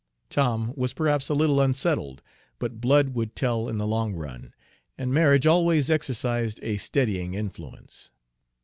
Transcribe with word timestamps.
Tom 0.31 0.73
was 0.75 0.93
perhaps 0.93 1.29
a 1.29 1.35
little 1.35 1.61
unsettled, 1.61 2.23
but 2.57 2.81
blood 2.81 3.09
would 3.09 3.35
tell 3.35 3.69
in 3.69 3.77
the 3.77 3.85
long 3.85 4.15
run, 4.15 4.51
and 4.97 5.13
marriage 5.13 5.45
always 5.45 5.91
exercised 5.91 6.59
a 6.63 6.77
steadying 6.77 7.35
influence. 7.35 8.09